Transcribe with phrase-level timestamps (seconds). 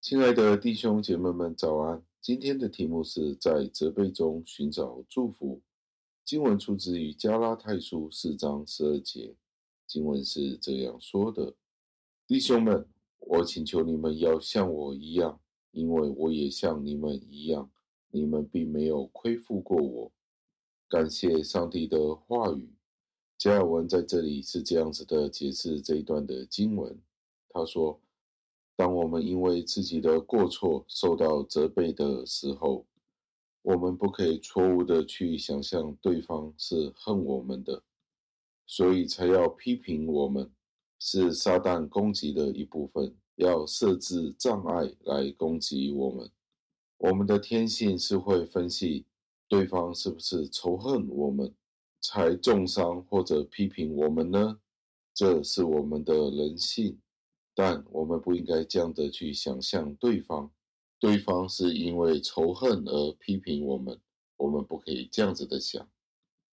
[0.00, 2.02] 亲爱的弟兄姐妹们，早安！
[2.22, 5.60] 今天的题目是在责备中寻找祝福。
[6.24, 9.36] 经文出自于加拉太书四章十二节，
[9.86, 11.54] 经文是这样说的
[12.26, 12.88] ：“弟兄们，
[13.18, 15.38] 我请求你们要像我一样，
[15.72, 17.70] 因为我也像你们一样。
[18.10, 20.10] 你们并没有亏负过我。”
[20.88, 22.72] 感谢上帝的话语。
[23.36, 26.98] 加尔文在这里是这样子的解释这一段的经文，
[27.50, 28.00] 他说。
[28.80, 32.86] 当我们因为自己的过错受到责备的时候，
[33.60, 37.82] 我们不可以错误的去想象对方是恨我们的，
[38.66, 40.50] 所以才要批评我们，
[40.98, 46.30] 是撒旦攻击的一部分，要设置障碍来攻击我们。
[46.96, 49.04] 我们的天性是会分析
[49.46, 51.54] 对方是不是仇恨我们，
[52.00, 54.58] 才重伤或者批评我们呢？
[55.12, 56.98] 这是我们的人性。
[57.62, 60.50] 但我们不应该这样的去想象对方，
[60.98, 64.00] 对方是因为仇恨而批评我们，
[64.38, 65.86] 我们不可以这样子的想。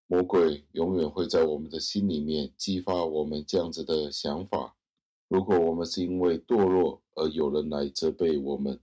[0.07, 4.75] 魔鬼永远会在我们的心里面激发我们这样子的想法。
[5.29, 8.77] 如果我们是因为堕落而有人来责备我们，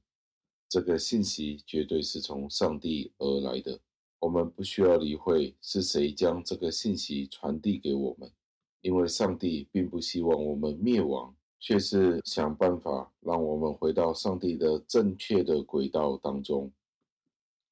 [0.67, 3.79] 这个信息绝对是从上帝而来的。
[4.21, 8.33] 我们不需要理会是谁将这个信息传递给我们，
[8.81, 11.37] 因为上帝并不希望我们灭亡。
[11.67, 16.71] 却是想办法让我们回到上帝的正确的轨道当中。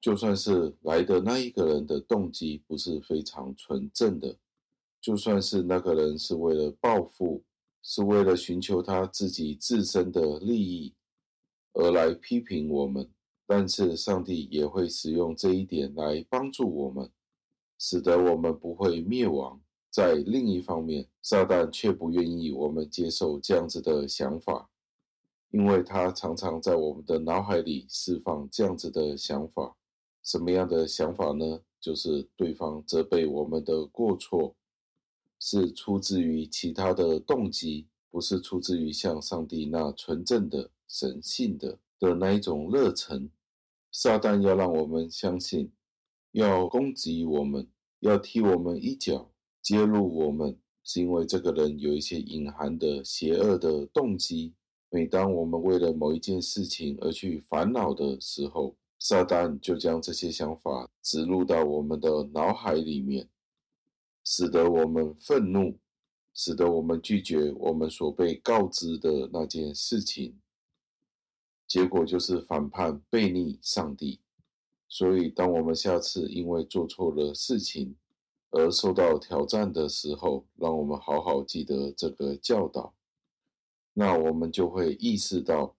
[0.01, 4.35] 就算是来的那一个人的动机不是非常纯正的，
[4.99, 7.43] 就算是那个人是为了报复，
[7.83, 10.95] 是为了寻求他自己自身的利益
[11.73, 13.07] 而来批评我们，
[13.45, 17.07] 但是上帝也会使用这一点来帮助我们，
[17.77, 19.61] 使得我们不会灭亡。
[19.93, 24.67] 在另一方面，撒旦却不愿意我们接受这样子的想法，
[25.51, 29.77] 因为他常常在我们的脑海里释放这样子的想法。
[30.23, 31.61] 什么样的想法呢？
[31.79, 34.55] 就是对方责备我们的过错，
[35.37, 43.29] 是出自于其他的动机，不是出自于像上帝那纯正的神性的的那一种热忱。
[43.91, 45.71] 撒旦要让我们相信，
[46.31, 47.67] 要攻击我们，
[47.99, 49.29] 要踢我们一脚。
[49.63, 54.53] 揭露我们，是因为这个人有一些隐含的邪恶的动机。
[54.89, 63.27] 每当我们为了某一件事情而去烦恼的时候，撒旦就将这些想法植入到我们的脑海里面，
[64.23, 65.79] 使得我们愤怒，
[66.33, 70.37] 使得我们拒绝我们所被告知的那件事情。
[71.65, 74.19] 结果就是反叛、背逆上帝。
[74.87, 77.95] 所以，当我们下次因为做错了事情，
[78.55, 82.93] 而受到挑战的时候，让我们好好记得这个教导。
[83.93, 85.75] 那我们就会意识到，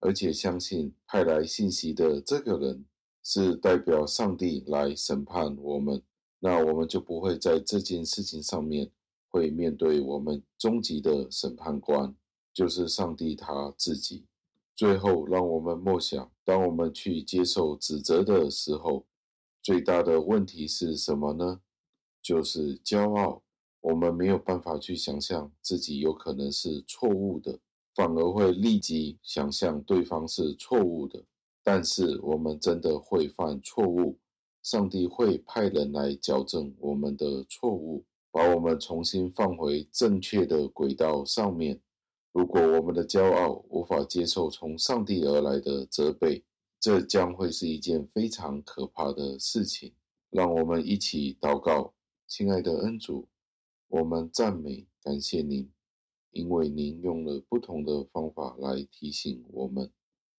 [0.00, 2.86] 而且相信派来信息的这个人
[3.22, 6.02] 是代表上帝来审判我们。
[6.38, 8.90] 那我们就不会在这件事情上面
[9.28, 12.16] 会面对我们终极的审判官，
[12.54, 14.24] 就是上帝他自己。
[14.74, 19.04] 最后，让我们默想：当我们去接受指责的时候，
[19.62, 21.60] 最大的问题是什么呢？
[22.22, 23.42] 就是骄傲，
[23.80, 27.58] 我们没有办法去想象自己有可能是错误的，
[27.94, 31.24] 反而会立即想象对方是错误的。
[31.62, 34.18] 但是我们真的会犯错误，
[34.62, 41.80] 上帝会派人来矫正我们的错误，把我们重新放回正确的轨道上面。
[42.32, 46.44] 如果我们的骄傲无法接受从上帝而来的责备，
[46.78, 49.92] 这将会是一件非常可怕的事情。
[50.30, 51.92] 让我们一起祷告。
[52.30, 53.26] 亲爱的恩主，
[53.88, 55.68] 我们赞美感谢您，
[56.30, 59.90] 因为您用了不同的方法来提醒我们，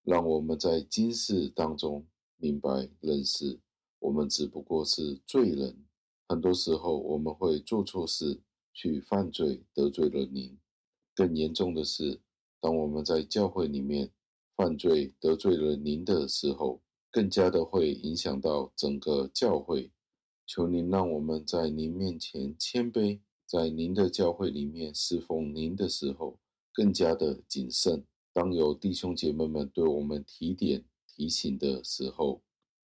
[0.03, 2.07] 让我们在今世当中
[2.37, 3.59] 明白认识，
[3.99, 5.83] 我们只不过是罪人。
[6.29, 8.39] 很多时候我们会做错事，
[8.71, 10.57] 去犯罪，得罪了您。
[11.13, 12.21] 更严重的是，
[12.61, 14.09] 当我们在教会里面
[14.55, 19.91] 犯罪，得罪了您的时候，更加的会影响到整个教会。
[20.53, 26.37] 求您让我们在您面前谦卑，在您的教会里面侍奉您的时候，
[26.73, 28.03] 更加的谨慎。
[28.33, 32.41] 当有弟兄姐妹们对我们提点提醒的时候，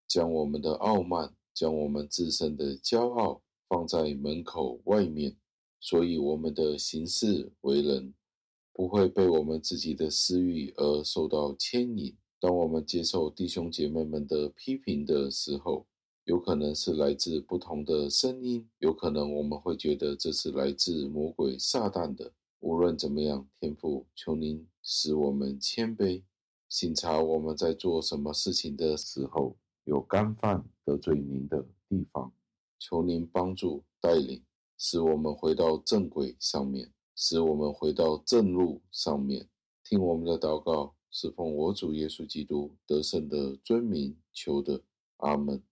[0.08, 5.36] 将我们的傲慢，将我们自身的骄傲放在门口外面，
[5.82, 8.14] 所以我们的行事为人
[8.72, 12.16] 不会被我们自己的私欲而受到牵引。
[12.40, 15.86] 当我们接受弟兄姐妹们的批评的时候，
[16.28, 22.30] 有可能是来自不同的声音，有可能我们会觉得这是来自魔鬼撒旦的。
[22.60, 26.22] 无论怎么样，天父，求您使我们谦卑，
[26.68, 32.30] 省察我们在做什么事情的时候有干犯得罪您的地方，
[32.78, 34.44] 求您帮助带领，
[34.78, 39.48] 使我们回到正轨上面，使我们回到正路上面。
[39.86, 44.82] 听我们的祷告，是奉我主耶稣基督得胜的尊名求的，
[45.20, 45.64] 阿门。